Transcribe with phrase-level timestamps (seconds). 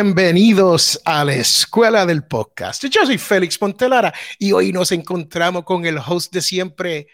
[0.00, 2.84] Bienvenidos a la Escuela del Podcast.
[2.84, 7.08] Yo soy Félix Montelara y hoy nos encontramos con el host de siempre,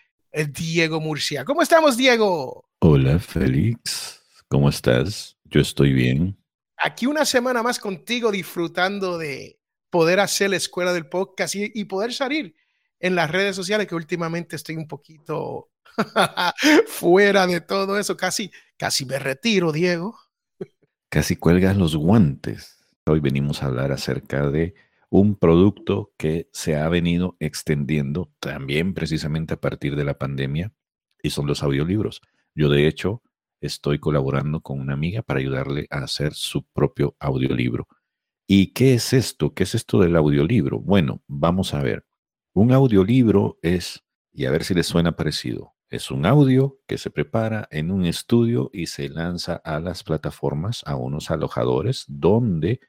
[0.50, 1.46] Diego Murcia.
[1.46, 2.68] ¿Cómo estamos, Diego?
[2.80, 4.22] Hola, Félix.
[4.48, 5.38] ¿Cómo estás?
[5.44, 6.36] Yo estoy bien.
[6.76, 9.58] Aquí una semana más contigo disfrutando de
[9.88, 12.54] poder hacer la Escuela del Podcast y, poder salir
[13.00, 15.70] en las redes sociales que últimamente estoy un poquito
[16.86, 18.14] fuera de todo eso.
[18.14, 20.18] Casi, casi me retiro, Diego.
[21.08, 22.73] Casi cuelgas los guantes.
[23.06, 24.74] Hoy venimos a hablar acerca de
[25.10, 30.72] un producto que se ha venido extendiendo también precisamente a partir de la pandemia
[31.22, 32.22] y son los audiolibros.
[32.54, 33.22] Yo de hecho
[33.60, 37.88] estoy colaborando con una amiga para ayudarle a hacer su propio audiolibro.
[38.46, 39.52] ¿Y qué es esto?
[39.52, 40.80] ¿Qué es esto del audiolibro?
[40.80, 42.06] Bueno, vamos a ver.
[42.54, 47.10] Un audiolibro es, y a ver si les suena parecido, es un audio que se
[47.10, 52.80] prepara en un estudio y se lanza a las plataformas, a unos alojadores, donde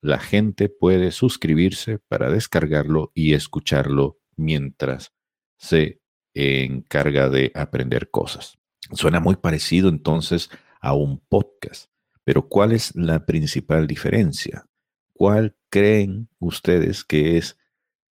[0.00, 5.12] la gente puede suscribirse para descargarlo y escucharlo mientras
[5.56, 6.00] se
[6.34, 8.58] encarga de aprender cosas.
[8.92, 11.90] Suena muy parecido entonces a un podcast,
[12.24, 14.66] pero ¿cuál es la principal diferencia?
[15.12, 17.56] ¿Cuál creen ustedes que es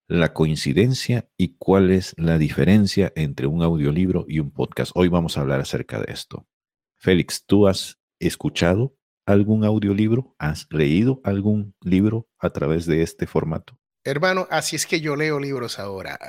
[0.08, 4.92] la coincidencia y cuál es la diferencia entre un audiolibro y un podcast.
[4.94, 6.48] Hoy vamos a hablar acerca de esto.
[6.96, 10.36] Félix, ¿tú has escuchado algún audiolibro?
[10.38, 13.78] ¿Has leído algún libro a través de este formato?
[14.04, 16.20] Hermano, así es que yo leo libros ahora.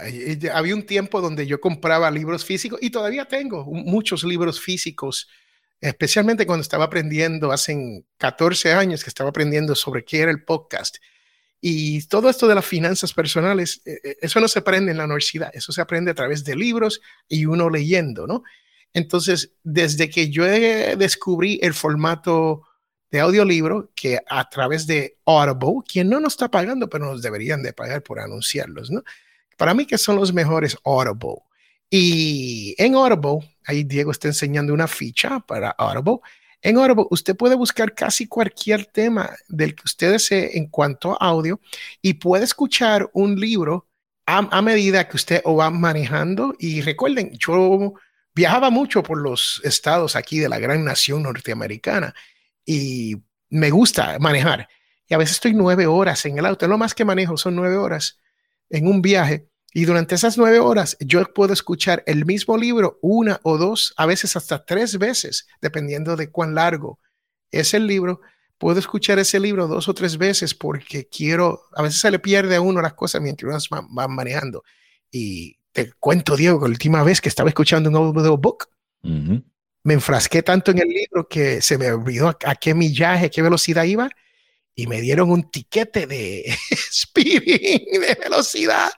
[0.54, 5.28] Había un tiempo donde yo compraba libros físicos y todavía tengo muchos libros físicos,
[5.80, 10.96] especialmente cuando estaba aprendiendo, hace 14 años que estaba aprendiendo sobre qué era el podcast
[11.60, 15.04] y todo esto de las finanzas personales, eh, eh, eso no se aprende en la
[15.04, 18.42] universidad, eso se aprende a través de libros y uno leyendo, ¿no?
[18.92, 22.62] Entonces, desde que yo descubrí el formato
[23.10, 27.62] de audiolibro, que a través de Audible, quien no nos está pagando, pero nos deberían
[27.62, 29.02] de pagar por anunciarlos, ¿no?
[29.56, 31.42] Para mí que son los mejores Audible.
[31.88, 36.20] Y en Audible, ahí Diego está enseñando una ficha para Audible
[36.62, 41.26] en Audible, usted puede buscar casi cualquier tema del que usted desee en cuanto a
[41.26, 41.60] audio
[42.02, 43.86] y puede escuchar un libro
[44.26, 46.54] a, medida que usted o va manejando.
[46.58, 47.94] Y recuerden, yo
[48.34, 52.14] viajaba mucho por los estados aquí de la gran nación norteamericana
[52.66, 54.68] y me gusta manejar.
[55.08, 56.66] Y a veces estoy nueve horas en el auto.
[56.66, 58.18] Lo más que manejo son nueve horas
[58.68, 59.48] en un viaje.
[59.72, 64.06] Y durante esas nueve horas yo puedo escuchar el mismo libro una o dos, a
[64.06, 66.98] veces hasta tres veces, dependiendo de cuán largo
[67.50, 68.20] es el libro.
[68.58, 72.56] Puedo escuchar ese libro dos o tres veces porque quiero, a veces se le pierde
[72.56, 74.64] a uno las cosas mientras uno va manejando.
[75.10, 78.68] Y te cuento, Diego, que la última vez que estaba escuchando un audiobook,
[79.86, 83.40] me enfrasqué tanto en el libro que se me olvidó a, a qué millaje, qué
[83.40, 84.10] velocidad iba
[84.74, 86.44] y me dieron un tiquete de
[86.92, 88.90] speeding, de velocidad,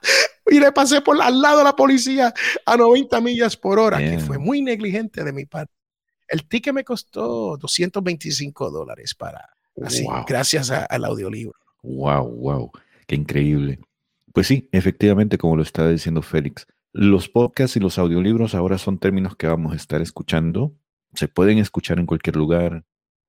[0.47, 2.33] y le pasé por al lado de la policía
[2.65, 5.71] a 90 millas por hora, que fue muy negligente de mi parte.
[6.27, 9.47] El ticket me costó 225 dólares para,
[9.83, 11.57] así, gracias al audiolibro.
[11.83, 12.71] Wow, wow,
[13.05, 13.79] qué increíble.
[14.33, 18.97] Pues sí, efectivamente, como lo estaba diciendo Félix, los podcasts y los audiolibros ahora son
[18.97, 20.75] términos que vamos a estar escuchando.
[21.13, 22.83] Se pueden escuchar en cualquier lugar,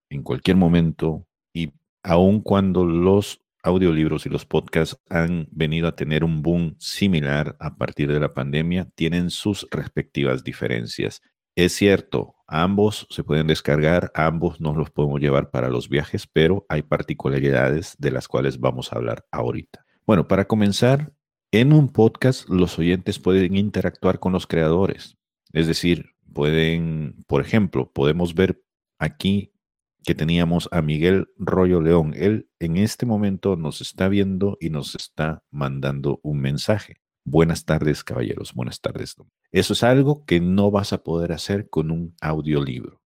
[0.09, 1.72] en cualquier momento, y
[2.03, 7.76] aun cuando los audiolibros y los podcasts han venido a tener un boom similar a
[7.76, 11.21] partir de la pandemia, tienen sus respectivas diferencias.
[11.54, 16.65] Es cierto, ambos se pueden descargar, ambos nos los podemos llevar para los viajes, pero
[16.69, 19.84] hay particularidades de las cuales vamos a hablar ahorita.
[20.06, 21.12] Bueno, para comenzar,
[21.53, 25.16] en un podcast los oyentes pueden interactuar con los creadores.
[25.53, 28.63] Es decir, pueden, por ejemplo, podemos ver
[28.98, 29.53] aquí
[30.04, 32.15] que teníamos a Miguel Rollo León.
[32.16, 37.01] Él en este momento nos está viendo y nos está mandando un mensaje.
[37.25, 38.54] Buenas tardes, caballeros.
[38.54, 39.16] Buenas tardes.
[39.51, 43.03] Eso es algo que no vas a poder hacer con un audiolibro.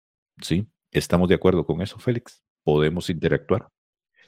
[0.40, 0.68] ¿Sí?
[0.92, 2.42] ¿Estamos de acuerdo con eso, Félix?
[2.64, 3.68] ¿Podemos interactuar?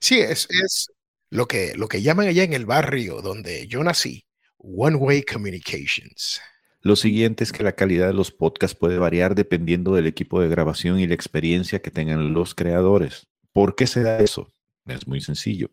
[0.01, 0.89] Sí, es, es
[1.31, 4.27] lo, que, lo que llaman allá en el barrio donde yo nací,
[4.59, 6.41] One Way Communications.
[6.83, 10.49] Lo siguiente es que la calidad de los podcasts puede variar dependiendo del equipo de
[10.49, 13.29] grabación y la experiencia que tengan los creadores.
[13.53, 14.53] ¿Por qué se da eso?
[14.87, 15.71] Es muy sencillo.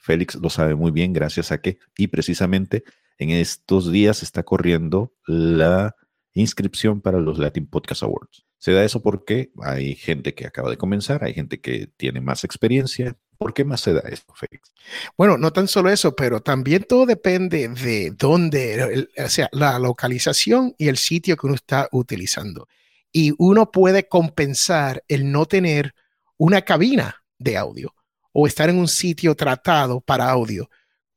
[0.00, 2.84] Félix lo sabe muy bien gracias a que, y precisamente
[3.18, 5.94] en estos días está corriendo la
[6.32, 8.44] inscripción para los Latin Podcast Awards.
[8.58, 12.44] Se da eso porque hay gente que acaba de comenzar, hay gente que tiene más
[12.44, 13.16] experiencia.
[13.40, 14.70] ¿Por qué más se da esto, Félix?
[15.16, 20.74] Bueno, no tan solo eso, pero también todo depende de dónde, o sea, la localización
[20.76, 22.68] y el sitio que uno está utilizando.
[23.10, 25.94] Y uno puede compensar el no tener
[26.36, 27.94] una cabina de audio
[28.32, 30.68] o estar en un sitio tratado para audio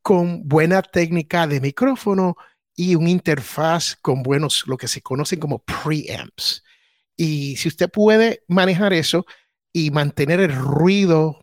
[0.01, 2.37] con buena técnica de micrófono
[2.73, 6.63] y un interfaz con buenos, lo que se conocen como preamps.
[7.17, 9.25] Y si usted puede manejar eso
[9.73, 11.42] y mantener el ruido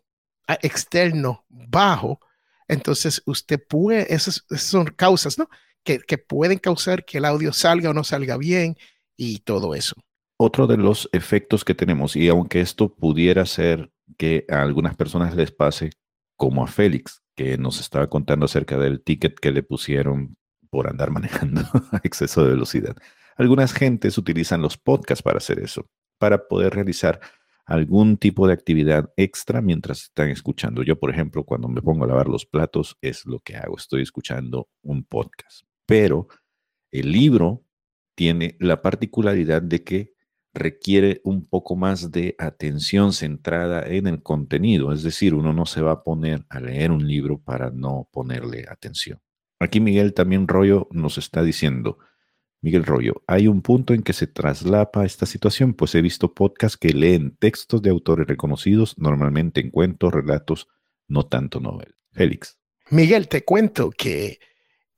[0.54, 2.20] externo bajo,
[2.68, 5.48] entonces usted puede, esas, son causas, ¿no?
[5.82, 8.76] Que, que pueden causar que el audio salga o no salga bien
[9.16, 9.96] y todo eso.
[10.36, 15.34] Otro de los efectos que tenemos, y aunque esto pudiera ser que a algunas personas
[15.34, 15.90] les pase,
[16.36, 20.36] como a Félix, que nos estaba contando acerca del ticket que le pusieron
[20.70, 21.62] por andar manejando
[21.92, 22.96] a exceso de velocidad.
[23.36, 25.86] Algunas gentes utilizan los podcasts para hacer eso,
[26.18, 27.20] para poder realizar
[27.70, 30.82] algún tipo de actividad extra mientras están escuchando.
[30.82, 33.76] Yo, por ejemplo, cuando me pongo a lavar los platos, es lo que hago.
[33.76, 35.62] Estoy escuchando un podcast.
[35.86, 36.26] Pero
[36.90, 37.64] el libro
[38.16, 40.14] tiene la particularidad de que
[40.52, 44.92] requiere un poco más de atención centrada en el contenido.
[44.92, 48.66] Es decir, uno no se va a poner a leer un libro para no ponerle
[48.68, 49.20] atención.
[49.60, 51.98] Aquí Miguel también Rollo nos está diciendo,
[52.62, 56.76] Miguel Rollo, hay un punto en que se traslapa esta situación, pues he visto podcasts
[56.76, 60.68] que leen textos de autores reconocidos, normalmente en cuentos, relatos,
[61.08, 61.94] no tanto novelas.
[62.12, 62.58] Félix.
[62.90, 64.40] Miguel, te cuento que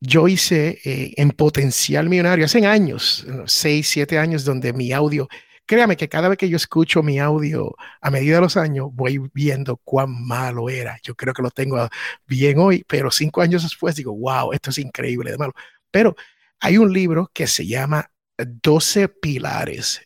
[0.00, 5.28] yo hice eh, en Potencial Millonario hace años, seis, siete años, donde mi audio,
[5.64, 9.20] créame que cada vez que yo escucho mi audio a medida de los años, voy
[9.32, 10.98] viendo cuán malo era.
[11.04, 11.88] Yo creo que lo tengo
[12.26, 15.52] bien hoy, pero cinco años después digo, wow, esto es increíble de malo.
[15.92, 16.16] Pero
[16.62, 20.00] hay un libro que se llama 12 Pilares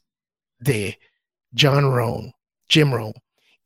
[0.59, 0.99] de
[1.55, 2.33] John Rohn,
[2.67, 3.13] Jim Rohn.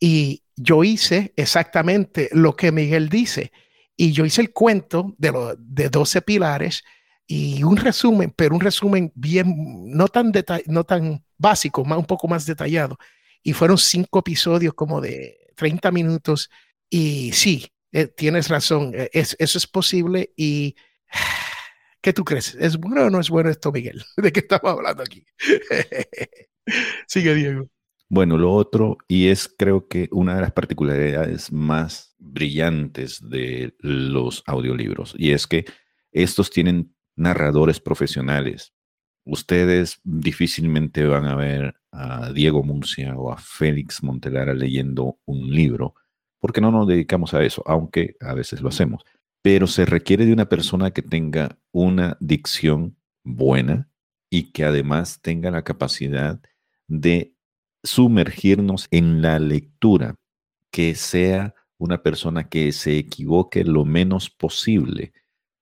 [0.00, 3.52] Y yo hice exactamente lo que Miguel dice
[3.96, 6.82] y yo hice el cuento de, los de 12 pilares
[7.28, 9.54] y un resumen, pero un resumen bien,
[9.87, 10.32] no tan,
[10.66, 12.98] no tan básico, más, un poco más detallado.
[13.40, 16.50] Y fueron cinco episodios como de 30 minutos.
[16.88, 20.32] Y sí, eh, tienes razón, eh, es, eso es posible.
[20.37, 20.75] ¿Y
[22.00, 22.55] qué tú crees?
[22.55, 24.02] ¿Es bueno o no es bueno esto, Miguel?
[24.17, 25.25] ¿De qué estamos hablando aquí?
[27.06, 27.69] Sigue, Diego.
[28.08, 34.43] Bueno, lo otro, y es creo que una de las particularidades más brillantes de los
[34.47, 35.64] audiolibros, y es que
[36.11, 38.75] estos tienen narradores profesionales.
[39.25, 45.94] Ustedes difícilmente van a ver a Diego Muncia o a Félix Montelara leyendo un libro,
[46.41, 49.05] porque no nos dedicamos a eso, aunque a veces lo hacemos.
[49.42, 53.88] Pero se requiere de una persona que tenga una dicción buena
[54.28, 56.40] y que además tenga la capacidad
[56.87, 57.34] de
[57.82, 60.16] sumergirnos en la lectura,
[60.70, 65.12] que sea una persona que se equivoque lo menos posible,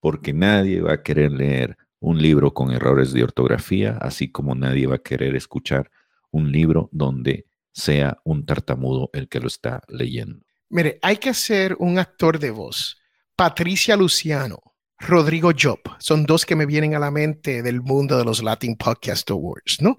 [0.00, 4.86] porque nadie va a querer leer un libro con errores de ortografía, así como nadie
[4.86, 5.90] va a querer escuchar
[6.30, 10.44] un libro donde sea un tartamudo el que lo está leyendo.
[10.68, 13.00] Mire, hay que ser un actor de voz.
[13.38, 14.58] Patricia Luciano,
[14.98, 18.74] Rodrigo Job, son dos que me vienen a la mente del mundo de los Latin
[18.74, 19.96] Podcast Awards, ¿no?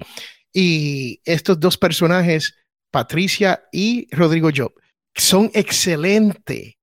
[0.52, 2.54] Y estos dos personajes,
[2.92, 4.74] Patricia y Rodrigo Job,
[5.16, 6.74] son excelentes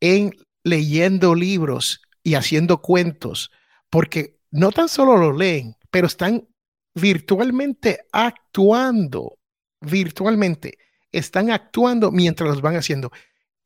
[0.00, 3.50] en leyendo libros y haciendo cuentos,
[3.90, 6.48] porque no tan solo lo leen, pero están
[6.94, 9.36] virtualmente actuando,
[9.82, 10.78] virtualmente,
[11.12, 13.12] están actuando mientras los van haciendo.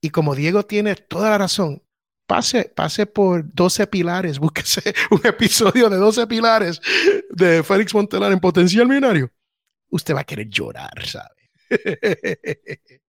[0.01, 1.85] Y como Diego tiene toda la razón,
[2.31, 6.81] pase, pase por 12 pilares, búsquese un episodio de 12 pilares
[7.31, 9.33] de Félix Montelar en Potencial Millonario
[9.91, 11.51] usted va a querer llorar, ¿sabe?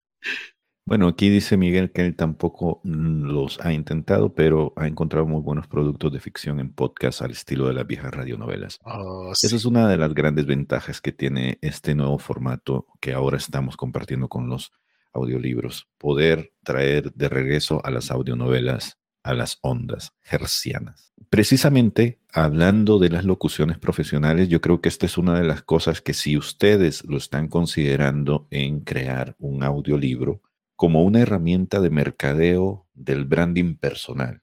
[0.83, 5.67] Bueno, aquí dice Miguel que él tampoco los ha intentado, pero ha encontrado muy buenos
[5.67, 8.79] productos de ficción en podcast al estilo de las viejas radionovelas.
[8.83, 13.37] Oh, Esa es una de las grandes ventajas que tiene este nuevo formato que ahora
[13.37, 14.73] estamos compartiendo con los
[15.13, 15.87] audiolibros.
[15.97, 21.13] Poder traer de regreso a las audionovelas a las ondas hercianas.
[21.29, 26.01] Precisamente hablando de las locuciones profesionales, yo creo que esta es una de las cosas
[26.01, 30.41] que si ustedes lo están considerando en crear un audiolibro
[30.75, 34.41] como una herramienta de mercadeo del branding personal.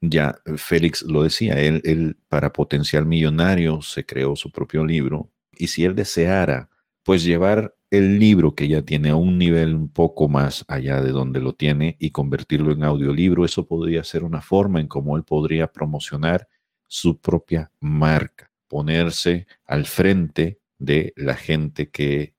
[0.00, 5.68] Ya Félix lo decía, él, él para Potencial Millonario se creó su propio libro y
[5.68, 6.70] si él deseara
[7.02, 11.12] pues llevar el libro que ya tiene a un nivel un poco más allá de
[11.12, 15.24] donde lo tiene y convertirlo en audiolibro, eso podría ser una forma en cómo él
[15.24, 16.48] podría promocionar
[16.86, 22.34] su propia marca, ponerse al frente de la gente que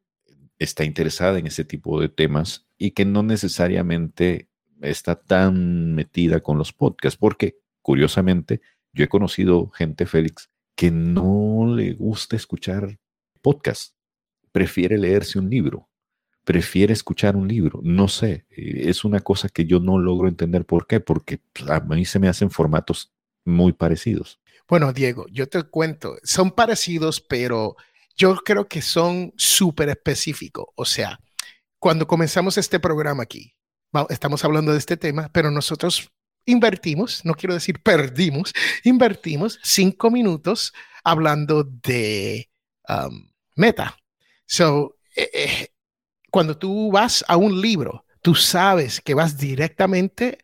[0.59, 4.49] está interesada en ese tipo de temas y que no necesariamente
[4.81, 8.61] está tan metida con los podcasts, porque curiosamente
[8.93, 12.99] yo he conocido gente, Félix, que no le gusta escuchar
[13.41, 13.94] podcasts
[14.55, 15.89] prefiere leerse un libro,
[16.45, 17.81] prefiere escuchar un libro.
[17.83, 21.69] No sé, eh, es una cosa que yo no logro entender por qué, porque pues,
[21.69, 23.11] a mí se me hacen formatos
[23.43, 24.39] muy parecidos.
[24.69, 27.75] Bueno, Diego, yo te cuento, son parecidos, pero
[28.15, 30.67] yo creo que son súper específicos.
[30.75, 31.19] O sea,
[31.77, 33.57] cuando comenzamos este programa aquí,
[34.07, 36.13] estamos hablando de este tema, pero nosotros
[36.45, 38.53] invertimos, no quiero decir perdimos,
[38.85, 42.49] invertimos cinco minutos hablando de
[43.57, 43.97] meta.
[44.45, 45.67] So, eh, eh,
[46.31, 50.39] cuando tú vas a un libro, tú sabes que vas directamente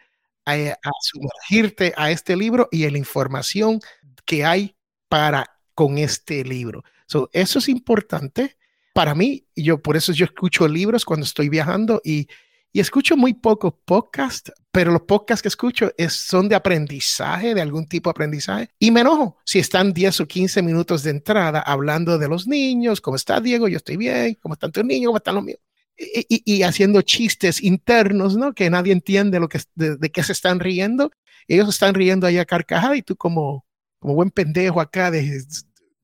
[0.45, 3.79] a, a sumergirte a este libro y a la información
[4.25, 4.75] que hay
[5.09, 6.83] para con este libro.
[7.05, 8.57] So, eso es importante
[8.93, 9.45] para mí.
[9.55, 12.27] Yo por eso yo escucho libros cuando estoy viajando y,
[12.73, 17.61] y escucho muy pocos podcasts, pero los podcasts que escucho es, son de aprendizaje, de
[17.61, 18.69] algún tipo de aprendizaje.
[18.79, 23.01] Y me enojo si están 10 o 15 minutos de entrada hablando de los niños,
[23.01, 25.59] cómo está Diego, yo estoy bien, cómo están tus niños, cómo están los míos.
[25.97, 28.53] Y, haciendo chistes internos, ¿no?
[28.53, 29.39] Que nadie entiende
[29.75, 31.11] de qué se están riendo.
[31.47, 33.65] Ellos están riendo ahí a carcajada y tú como,
[33.99, 35.43] como buen pendejo acá de,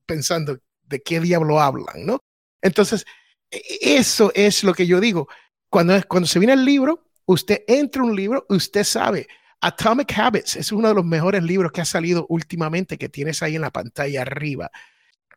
[0.05, 2.23] pensando de qué diablo hablan, ¿no?
[2.61, 3.05] Entonces,
[3.49, 5.27] e, e, eso es lo que yo digo.
[5.69, 9.27] Cuando, cuando se viene el libro, usted entra un libro, usted sabe.
[9.61, 13.55] Atomic Habits es uno de los mejores libros que ha salido últimamente que tienes ahí
[13.55, 14.69] en la pantalla arriba.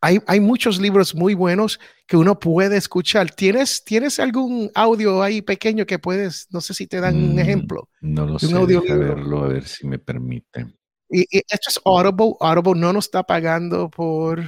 [0.03, 3.31] Hay, hay muchos libros muy buenos que uno puede escuchar.
[3.33, 7.39] ¿Tienes, ¿Tienes algún audio ahí pequeño que puedes, no sé si te dan un mm,
[7.39, 7.89] ejemplo?
[8.01, 10.67] No lo sé, audio verlo, a ver si me permite.
[11.11, 12.35] Y, esto es Audible.
[12.41, 14.41] Audible no nos está pagando por.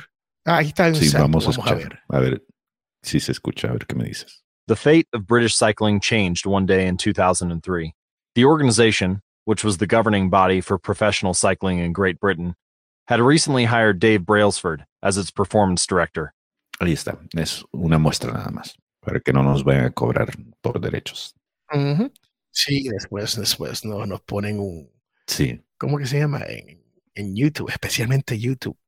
[0.45, 0.93] Ah, ahí está.
[0.95, 1.73] sí, vamos, a, escuchar.
[1.73, 1.99] a ver.
[2.09, 2.47] A ver
[3.03, 3.69] si se escucha.
[3.69, 4.45] A ver qué me dices.
[4.73, 7.93] The fate of British cycling changed one day in 2003.
[8.35, 12.55] The organization, which was the governing body for professional cycling in Great Britain,
[13.07, 16.33] had recently hired Dave Brailsford as its performance director.
[16.81, 17.19] Ahí está.
[17.37, 18.75] Es una muestra nada más.
[19.03, 20.31] Para que no nos vayan a cobrar
[20.63, 21.35] por derechos.
[21.71, 22.11] Uh -huh.
[22.51, 24.89] Sí, después, después no, nos ponen un.
[25.27, 25.61] Sí.
[25.77, 26.47] ¿cómo que se llama?
[26.49, 26.83] En,
[27.15, 28.79] en YouTube, especialmente YouTube,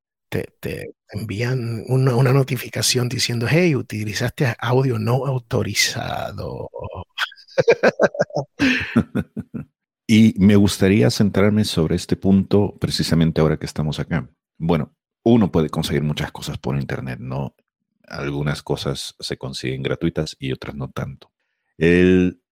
[0.61, 6.71] te, envían una, notificación diciendo, hey, utilizaste audio no autorizado.
[10.07, 14.29] y me gustaría centrarme sobre este punto precisamente ahora que estamos acá.
[14.59, 17.55] Bueno, uno puede conseguir muchas cosas por Internet, ¿no?
[18.07, 21.33] Algunas cosas se consiguen gratuitas y otras no tanto.
[21.79, 22.43] El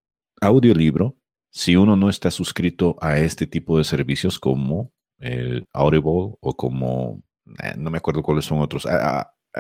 [0.41, 1.17] audiolibro
[1.53, 4.91] si uno no está suscrito a este tipo de servicios como
[5.73, 7.23] Audible o como,
[7.63, 8.87] eh, no me acuerdo cuáles son otros.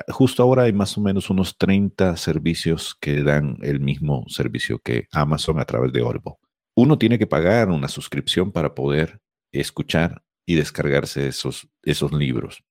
[0.09, 5.07] Justo ahora hay más o menos unos 30 servicios que dan el mismo servicio que
[5.13, 6.37] Amazon a través de Audible.
[6.75, 9.21] Uno tiene que pagar una suscripción para poder
[9.53, 12.65] escuchar y descargarse esos, esos libros.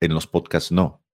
[0.00, 1.04] En los podcasts no,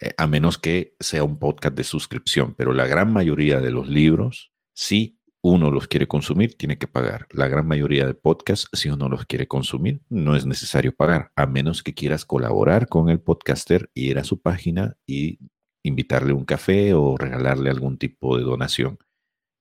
[0.00, 3.88] eh, a menos que sea un podcast de suscripción, pero la gran mayoría de los
[3.88, 7.26] libros sí uno los quiere consumir, tiene que pagar.
[7.30, 11.46] La gran mayoría de podcasts, si uno los quiere consumir, no es necesario pagar, a
[11.46, 15.40] menos que quieras colaborar con el podcaster, ir a su página y
[15.82, 18.98] invitarle un café o regalarle algún tipo de donación.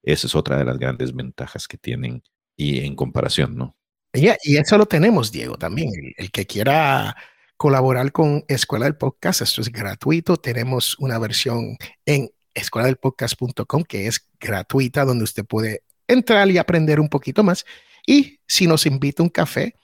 [0.03, 2.23] Esa es otra de las grandes ventajas que tienen
[2.55, 3.75] y en comparación, ¿no?
[4.13, 5.89] y eso lo tenemos, Diego, también.
[6.17, 7.15] El, que quiera
[7.55, 10.35] colaborar con Escuela del Podcast, esto es gratuito.
[10.35, 16.57] Tenemos una versión en escuela del podcast.com que es gratuita, donde usted puede entrar y
[16.57, 17.65] aprender un poquito más.
[18.05, 19.75] Y si nos invita un café,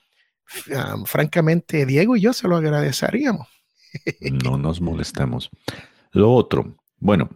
[1.04, 3.48] francamente, Diego y yo se lo agradeceríamos.
[4.42, 5.50] No nos molestamos.
[6.12, 7.30] Lo otro, bueno,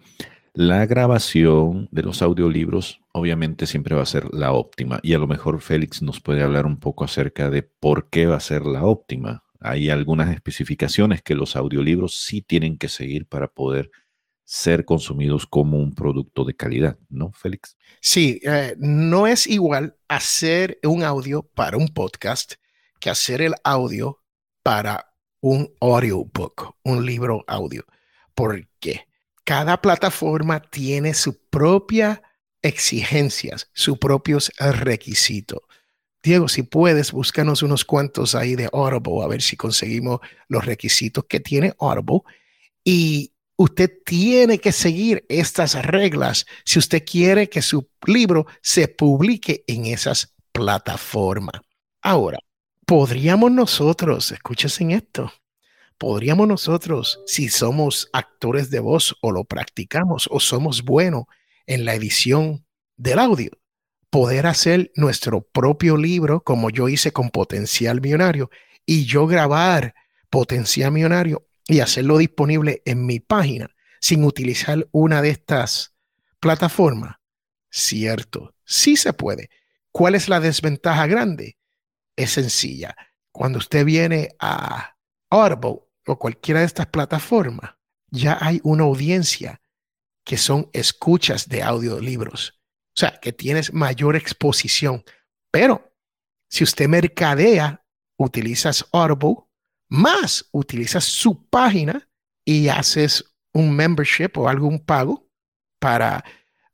[0.55, 5.27] la grabación de los audiolibros obviamente siempre va a ser la óptima y a lo
[5.27, 8.85] mejor Félix nos puede hablar un poco acerca de por qué va a ser la
[8.85, 9.45] óptima.
[9.61, 13.91] Hay algunas especificaciones que los audiolibros sí tienen que seguir para poder
[14.44, 17.76] ser consumidos como un producto de calidad, ¿no, Félix?
[18.00, 22.54] Sí, eh, no es igual hacer un audio para un podcast
[23.00, 24.20] que hacer el audio
[24.62, 27.84] para un audiobook, un libro audio,
[28.34, 29.06] porque
[29.44, 32.20] cada plataforma tiene sus propias
[32.62, 35.61] exigencias, sus propios requisitos.
[36.22, 41.25] Diego, si puedes, búscanos unos cuantos ahí de Audible, a ver si conseguimos los requisitos
[41.25, 42.20] que tiene Audible.
[42.84, 43.32] Y
[43.62, 49.87] Usted tiene que seguir estas reglas si usted quiere que su libro se publique en
[49.87, 51.61] esas plataformas.
[52.02, 52.40] Ahora,
[52.85, 55.33] podríamos nosotros, escúchese esto,
[55.97, 61.26] podríamos nosotros, si somos actores de voz o lo practicamos o somos buenos
[61.64, 62.66] en la edición
[62.97, 63.52] del audio,
[64.11, 68.50] poder hacer nuestro propio libro como yo hice con Potencial Millonario
[68.85, 69.95] y yo grabar
[70.31, 75.95] Potencial Millonario y hacerlo disponible en mi página sin utilizar una de estas
[76.40, 77.16] plataformas,
[77.75, 79.49] Cierto, sí se puede.
[79.90, 81.57] ¿Cuál es la desventaja grande?
[82.14, 82.95] Es sencilla.
[83.33, 84.95] Cuando usted viene a
[85.31, 87.71] Audible o cualquiera de estas plataformas,
[88.11, 89.62] ya hay una audiencia
[90.23, 92.61] que son escuchas de audiolibros.
[92.88, 95.02] O sea, que tienes mayor exposición.
[95.50, 95.95] Pero
[96.50, 97.87] si usted mercadea,
[98.19, 99.47] utilizas Audible,
[99.92, 102.08] más utilizas su página
[102.46, 103.22] y haces
[103.52, 105.28] un membership o algún pago
[105.78, 106.25] para...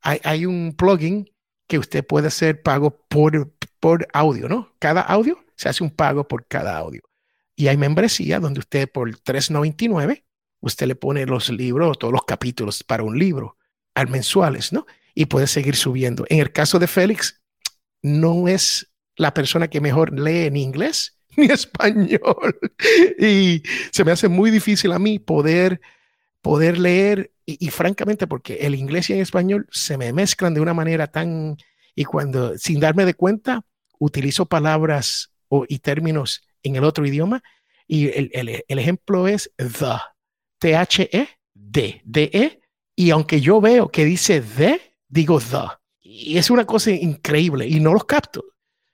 [0.01, 1.29] Hay, un plugin
[1.67, 4.73] que usted puede hacer pago por, por audio, ¿no?
[4.79, 7.01] Cada audio se hace un pago por cada audio.
[7.57, 10.23] Y hay membresía donde usted por 3.99,
[10.61, 13.57] usted le pone los libros, todos los capítulos para un libro
[13.93, 14.85] al mensuales, ¿no?
[15.13, 16.25] Y puede seguir subiendo.
[16.29, 17.41] En el caso de Félix,
[18.01, 22.59] no es la persona que mejor lee en inglés ni español.
[23.19, 25.81] y se me hace muy difícil a mí poder,
[26.41, 30.73] poder leer y, francamente porque el inglés y el español se me mezclan de una
[30.73, 31.57] manera tan...
[31.95, 33.65] Y cuando, sin darme de cuenta,
[33.97, 37.43] utilizo palabras o, y términos en el otro idioma.
[37.87, 39.97] Y el, el, el ejemplo es the,
[40.59, 42.61] T-H-E, D, D-E.
[42.95, 45.67] Y aunque yo veo que dice the, digo the.
[46.01, 48.43] Y es una cosa increíble y no los capto.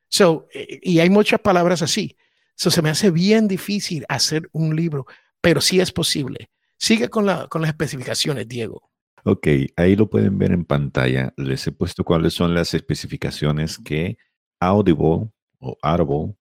[0.07, 2.15] So, y hay muchas palabras así.
[2.55, 5.05] So, se me hace bien difícil hacer un libro,
[5.41, 6.49] pero sí es posible.
[6.77, 8.89] Sigue con, la, con las especificaciones, Diego.
[9.23, 11.33] Ok, ahí lo pueden ver en pantalla.
[11.37, 14.17] Les he puesto cuáles son las especificaciones que
[14.59, 16.35] Audible o Audible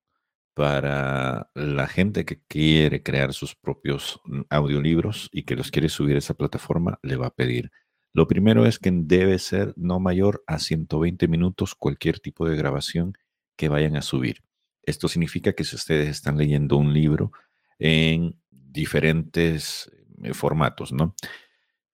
[0.54, 6.14] para la gente que quiere crear sus propios mm, audiolibros y que los quiere subir
[6.16, 7.72] a esa plataforma, le va a pedir.
[8.12, 13.14] Lo primero es que debe ser no mayor a 120 minutos cualquier tipo de grabación
[13.56, 14.42] que vayan a subir.
[14.86, 17.32] Esto significa que si ustedes están leyendo un libro
[17.78, 19.90] en diferentes
[20.22, 21.14] eh, formatos, ¿no?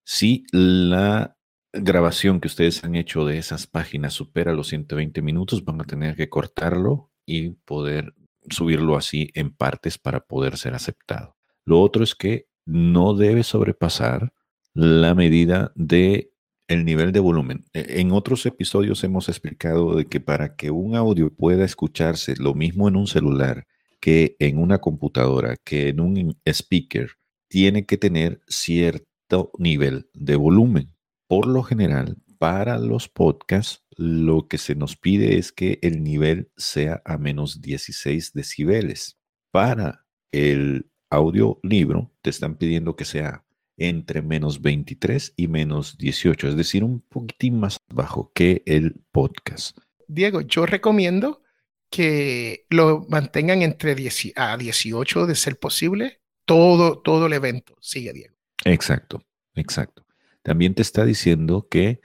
[0.05, 1.37] Si la
[1.73, 6.17] grabación que ustedes han hecho de esas páginas supera los 120 minutos, van a tener
[6.17, 8.15] que cortarlo y poder
[8.49, 11.37] subirlo así en partes para poder ser aceptado.
[11.65, 14.33] Lo otro es que no debe sobrepasar
[14.75, 16.30] la medida de
[16.71, 17.65] el nivel de volumen.
[17.75, 22.55] E, en otros episodios hemos explicado de que para que un audio pueda escucharse lo
[22.55, 23.67] mismo en un celular
[24.01, 27.11] que en una computadora, que en un speaker,
[27.49, 30.95] tiene que tener cierto nivel de volumen.
[31.27, 36.51] Por lo general, para los podcasts, lo que se nos pide es que el nivel
[36.57, 39.19] sea a menos 16 decibeles.
[39.51, 43.45] Para el audiolibro, te están pidiendo que sea
[43.81, 49.77] entre menos 23 y menos 18, es decir, un poquitín más bajo que el podcast.
[50.07, 51.43] Diego, yo recomiendo
[51.91, 57.77] que lo mantengan entre 10 a 18 de ser posible, todo, todo el evento.
[57.81, 58.37] Sigue, Diego.
[58.65, 60.07] Exacto, exacto.
[60.43, 62.01] También te está diciendo que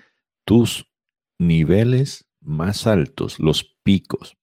[0.46, 0.90] tus
[1.38, 4.38] niveles más altos, los picos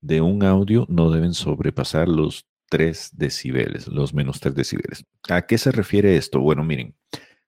[0.00, 5.04] de un audio no deben sobrepasar los 3 decibeles, los menos 3 decibeles.
[5.28, 6.40] ¿A qué se refiere esto?
[6.40, 6.96] Bueno, miren,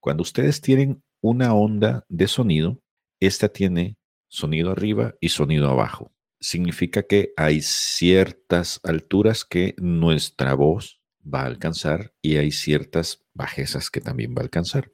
[0.00, 2.82] cuando ustedes tienen una onda de sonido,
[3.20, 3.96] esta tiene
[4.28, 6.12] sonido arriba y sonido abajo.
[6.40, 13.90] Significa que hay ciertas alturas que nuestra voz va a alcanzar y hay ciertas bajezas
[13.90, 14.90] que también va a alcanzar.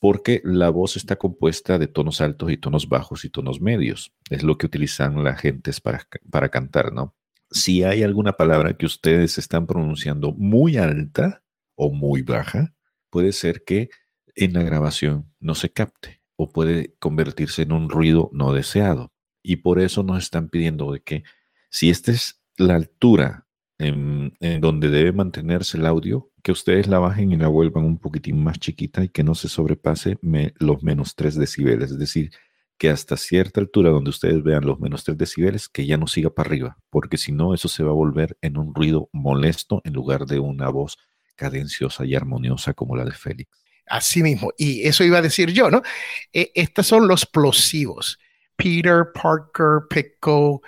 [0.00, 4.12] Porque la voz está compuesta de tonos altos y tonos bajos y tonos medios.
[4.30, 7.14] Es lo que utilizan la gente para, para cantar, ¿no?
[7.50, 11.42] Si hay alguna palabra que ustedes están pronunciando muy alta
[11.74, 12.74] o muy baja,
[13.10, 13.90] puede ser que
[14.34, 19.12] en la grabación no se capte o puede convertirse en un ruido no deseado.
[19.42, 21.24] Y por eso nos están pidiendo de que
[21.70, 23.46] si esta es la altura
[23.78, 28.42] en, donde debe mantenerse el audio, que ustedes la bajen y la vuelvan un poquitín
[28.42, 30.18] más chiquita y que no se sobrepase
[30.58, 31.90] los menos 3 decibeles.
[31.90, 32.30] Es decir,
[32.80, 36.30] que hasta cierta altura donde ustedes vean los menos 3 decibeles, que ya no siga
[36.30, 39.92] para arriba, porque si no, eso se va a volver en un ruido molesto en
[39.92, 40.96] lugar de una voz
[41.36, 43.50] cadenciosa y armoniosa como la de Félix.
[43.86, 45.82] Así mismo, y eso iba a decir yo, ¿no?
[46.32, 48.18] E, estos son los plosivos.
[48.56, 50.62] Peter, Parker, Pico,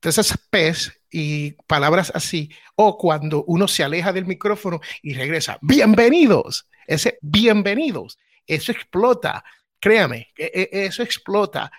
[0.00, 2.50] todas esas P's y palabras así.
[2.74, 9.44] O cuando uno se aleja del micrófono y regresa, bienvenidos, ese bienvenidos, eso explota
[9.80, 11.70] Créame, e, e, eso explota.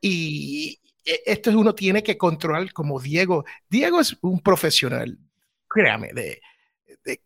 [0.00, 3.44] Y e, esto uno tiene que controlar como Diego.
[3.68, 5.18] Diego es un profesional,
[5.68, 6.40] créame, de,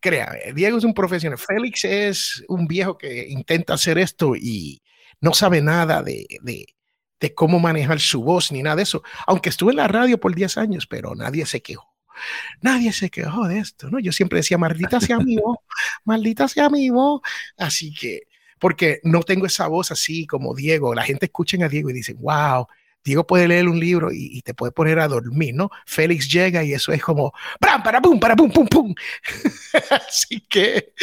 [0.01, 1.39] créame, Diego es un profesional.
[1.39, 4.83] Félix es un viejo que intenta hacer esto y
[5.21, 6.67] no sabe nada de, de,
[7.21, 9.03] de cómo manejar su voz ni nada de eso.
[9.27, 11.95] Aunque estuve en la radio por 10 años, pero nadie se quejó.
[12.61, 13.99] Nadie se quejó de esto, ¿no?
[13.99, 15.59] Yo siempre decía, maldita sea mi voz,
[16.05, 17.21] maldita sea mi voz.
[17.57, 18.23] Así que
[18.65, 20.95] porque no tengo esa voz así como Diego.
[20.95, 22.67] La gente escucha a Diego y dice, wow,
[23.05, 25.69] Diego puede leer un libro y, te puede poner a dormir, ¿no?
[25.85, 28.95] Félix llega y eso es como, ¡pam, para, pum, para, pum, pum, pum!
[30.09, 30.95] Así que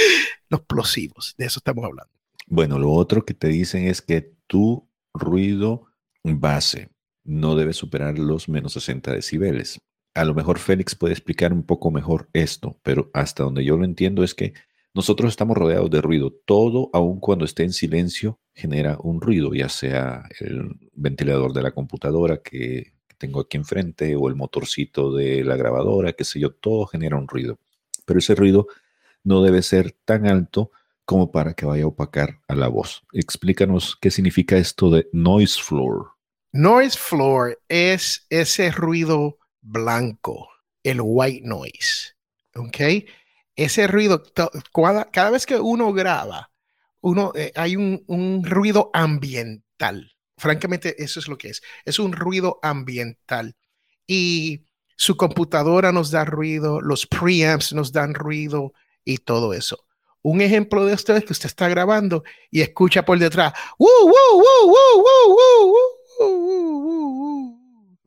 [0.49, 2.11] los plosivos, de eso estamos hablando.
[2.47, 5.85] Bueno, lo otro que te dicen es que tu ruido
[6.23, 6.89] base
[7.23, 9.77] no debe superar los menos 60 decibeles.
[10.15, 13.85] A lo mejor Félix puede explicar un poco mejor esto, pero hasta donde yo lo
[13.85, 14.55] entiendo es que
[14.93, 16.33] nosotros estamos rodeados de ruido.
[16.45, 21.71] Todo, aun cuando esté en silencio, genera un ruido, ya sea el ventilador de la
[21.71, 26.87] computadora que tengo aquí enfrente o el motorcito de la grabadora, qué sé yo, todo
[26.87, 27.59] genera un ruido.
[28.05, 28.67] Pero ese ruido
[29.23, 30.71] no debe ser tan alto
[31.05, 33.03] como para que vaya a opacar a la voz.
[33.13, 36.11] Explícanos qué significa esto de noise floor.
[36.51, 40.49] Noise floor es ese ruido blanco,
[40.83, 42.15] el white noise.
[42.55, 43.05] ¿Ok?
[43.61, 44.23] Ese ruido,
[45.11, 46.49] cada, vez que uno graba,
[46.99, 50.11] uno, eh, hay un, ruido ambiental.
[50.35, 51.61] Francamente, eso es lo que es.
[51.85, 53.55] Es un ruido ambiental.
[54.07, 58.73] Y su computadora nos da ruido, los preamps nos dan ruido
[59.05, 59.85] y todo eso.
[60.23, 63.53] Un ejemplo de esto es que usted está grabando y escucha por detrás,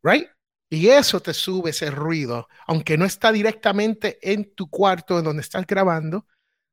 [0.02, 0.33] right?
[0.74, 5.42] Y eso te sube ese ruido, aunque no está directamente en tu cuarto en donde
[5.42, 6.26] estás grabando,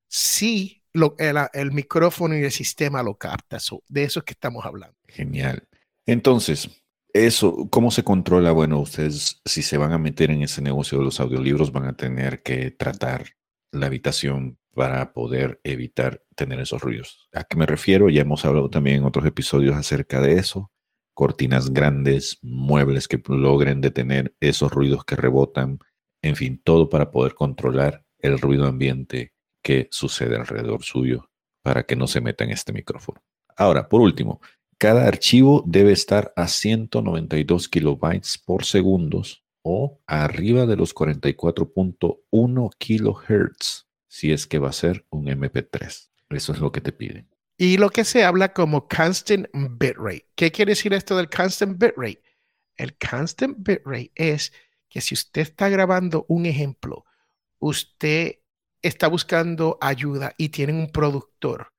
[0.07, 3.57] sí el, micrófono y el sistema lo capta.
[3.87, 4.97] de eso es que estamos hablando.
[5.07, 5.67] Genial.
[6.05, 6.69] Entonces,
[7.13, 8.51] eso, ¿cómo se controla?
[8.51, 11.95] Bueno, ustedes si se van a meter en ese negocio de los audiolibros van a
[11.95, 13.25] tener que tratar
[13.71, 17.29] la habitación para poder evitar tener esos ruidos.
[17.33, 18.09] ¿A qué me refiero?
[18.09, 20.71] Ya hemos hablado también en otros episodios acerca de eso.
[21.13, 25.79] Cortinas grandes, muebles que logren detener esos ruidos que rebotan,
[26.21, 31.29] en fin, todo para poder controlar el ruido ambiente que sucede alrededor suyo
[31.63, 33.21] para que no se meta en este micrófono.
[33.55, 34.41] Ahora, por último,
[34.77, 43.87] cada archivo debe estar a 192 kilobytes por segundos o arriba de los 44.1 kilohertz
[44.07, 46.09] si es que va a ser un MP3.
[46.31, 47.30] Eso es lo que te piden.
[47.63, 50.25] Y lo que se habla como constant bitrate.
[50.33, 52.23] ¿Qué quiere decir esto del constant bitrate?
[52.75, 54.51] El constant bitrate es
[54.89, 57.05] que si usted está grabando un ejemplo,
[57.59, 58.39] usted
[58.81, 61.71] está buscando ayuda y tiene un productor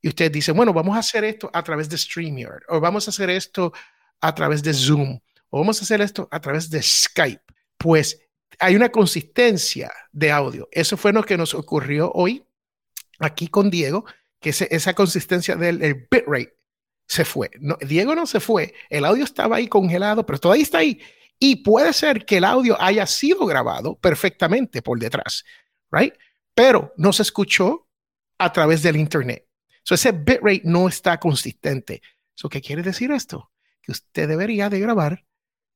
[0.00, 3.10] y usted dice, bueno, vamos a hacer esto a través de StreamYard o vamos a
[3.10, 3.74] hacer esto
[4.22, 7.44] a través de Zoom o vamos a hacer esto a través de Skype,
[7.76, 8.18] pues
[8.58, 10.70] hay una consistencia de audio.
[10.72, 12.46] Eso fue lo que nos ocurrió hoy
[13.18, 14.06] aquí con Diego,
[14.40, 16.56] que esa consistencia del bitrate
[17.06, 17.50] se fue.
[17.80, 21.00] Diego no se fue, el audio estaba ahí congelado, pero todavía está ahí.
[21.38, 25.44] Y puede ser que el audio haya sido grabado perfectamente por detrás,
[25.90, 26.14] right?
[26.54, 27.88] Pero no se escuchó
[28.38, 29.46] a través del internet.
[29.82, 32.02] So ese bitrate no está consistente.
[32.34, 33.50] So, ¿Qué quiere decir esto?
[33.80, 35.24] Que usted debería de grabar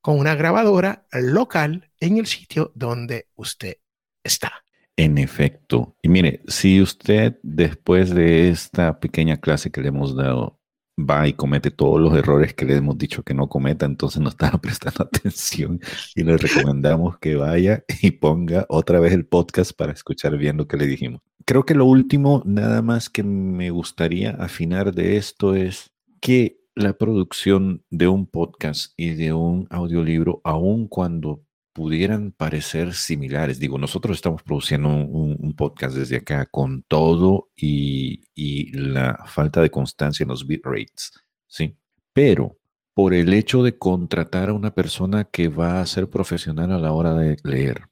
[0.00, 3.78] con una grabadora local en el sitio donde usted
[4.22, 4.61] está.
[4.96, 5.96] En efecto.
[6.02, 10.60] Y mire, si usted después de esta pequeña clase que le hemos dado
[10.98, 14.28] va y comete todos los errores que le hemos dicho que no cometa, entonces no
[14.28, 15.80] está prestando atención
[16.14, 20.66] y le recomendamos que vaya y ponga otra vez el podcast para escuchar bien lo
[20.68, 21.20] que le dijimos.
[21.44, 26.92] Creo que lo último, nada más que me gustaría afinar de esto es que la
[26.94, 33.58] producción de un podcast y de un audiolibro, aun cuando pudieran parecer similares.
[33.58, 39.70] Digo, nosotros estamos produciendo un, podcast desde acá con todo y, y, la falta de
[39.70, 41.12] constancia en los bit rates,
[41.46, 41.76] ¿sí?
[42.12, 42.58] Pero
[42.94, 46.92] por el hecho de contratar a una persona que va a ser profesional a la
[46.92, 47.88] hora de leer,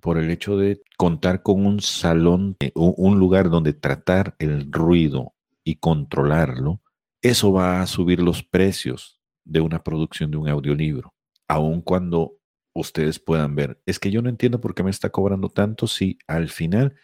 [0.00, 5.34] por el hecho de contar con un salón, eh, un lugar donde tratar el ruido
[5.64, 6.80] y controlarlo,
[7.22, 11.14] eso va a subir los precios de una producción de un audiolibro,
[11.48, 12.36] aun cuando
[12.76, 13.80] ustedes puedan ver.
[13.86, 16.94] Es que yo no entiendo por qué me está cobrando tanto si al final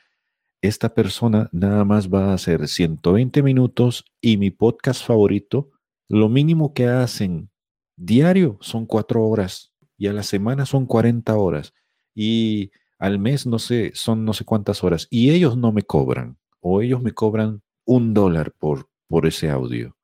[0.60, 5.70] esta persona nada más va a hacer 120 minutos y mi podcast favorito,
[6.08, 7.50] lo mínimo que hacen
[7.96, 11.74] diario son cuatro horas y a la semana son 40 horas
[12.14, 16.38] y al mes no sé, son no sé cuántas horas y ellos no me cobran
[16.60, 19.96] o ellos me cobran un dólar por, por ese audio.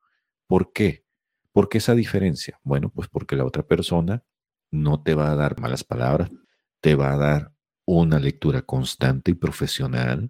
[0.47, 1.05] ¿Por qué?
[1.53, 2.59] ¿Por qué esa diferencia?
[2.63, 4.23] Bueno, pues porque la otra persona
[4.71, 6.29] no te va a dar malas palabras,
[6.81, 7.53] te va a dar
[7.85, 10.29] una lectura constante y profesional,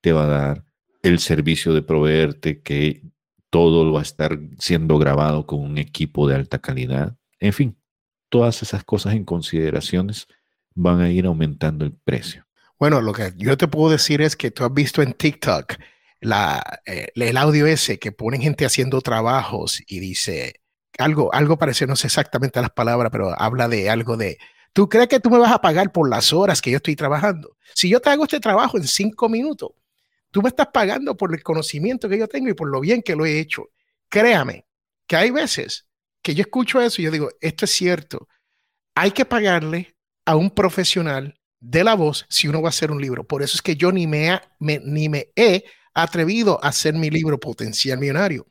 [0.00, 0.64] te va a dar
[1.02, 3.02] el servicio de proveerte que
[3.50, 7.16] todo va a estar siendo grabado con un equipo de alta calidad.
[7.38, 7.78] En fin,
[8.28, 10.26] todas esas cosas en consideraciones
[10.74, 12.46] van a ir aumentando el precio.
[12.78, 15.74] Bueno, lo que yo te puedo decir es que tú has visto en TikTok
[16.20, 20.60] la, eh, el audio ese que ponen gente haciendo trabajos y dice,
[20.98, 24.38] algo, algo parece, no sé exactamente las palabras, pero habla de algo de,
[24.72, 27.56] ¿tú crees que tú me vas a pagar por las horas que yo estoy trabajando?
[27.74, 29.70] Si yo te hago este trabajo en cinco minutos,
[30.30, 33.16] tú me estás pagando por el conocimiento que yo tengo y por lo bien que
[33.16, 33.70] lo he hecho.
[34.08, 34.66] Créame
[35.06, 35.86] que hay veces
[36.22, 38.28] que yo escucho eso y yo digo, esto es cierto,
[38.94, 43.00] hay que pagarle a un profesional de la voz si uno va a hacer un
[43.00, 43.24] libro.
[43.24, 47.38] Por eso es que yo ni me, ni me he atrevido a hacer mi libro
[47.38, 48.46] Potencial Millonario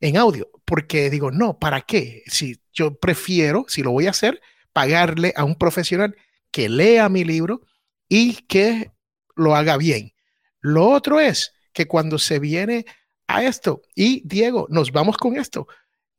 [0.00, 2.22] en audio, porque digo, no, ¿para qué?
[2.26, 4.40] Si yo prefiero, si lo voy a hacer,
[4.72, 6.16] pagarle a un profesional
[6.50, 7.62] que lea mi libro
[8.08, 8.92] y que
[9.34, 10.12] lo haga bien.
[10.60, 12.86] Lo otro es que cuando se viene
[13.26, 15.66] a esto, y Diego, nos vamos con esto,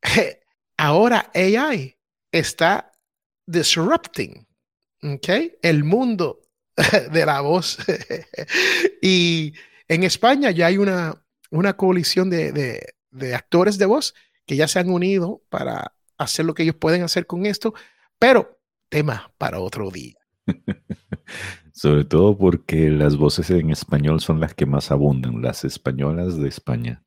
[0.78, 1.98] ahora AI
[2.32, 2.92] está
[3.46, 4.48] disrupting
[5.02, 6.42] okay, el mundo
[7.12, 7.78] de la voz.
[9.02, 9.54] y
[9.88, 14.14] en España ya hay una, una coalición de, de, de actores de voz
[14.46, 17.74] que ya se han unido para hacer lo que ellos pueden hacer con esto,
[18.18, 20.16] pero tema para otro día.
[21.74, 26.50] Sobre todo porque las voces en español son las que más abundan, las españolas de
[26.50, 27.04] España,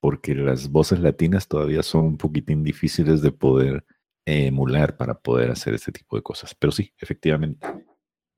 [0.00, 3.84] porque las voces latinas todavía son un poquitín difíciles de poder
[4.26, 6.54] emular para poder hacer este tipo de cosas.
[6.54, 7.66] Pero sí, efectivamente,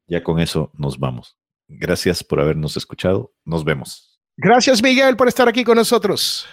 [0.09, 1.37] ya con eso nos vamos.
[1.69, 3.35] Gracias por habernos escuchado.
[3.45, 4.21] Nos vemos.
[4.37, 6.47] Gracias, Miguel, por estar aquí con nosotros.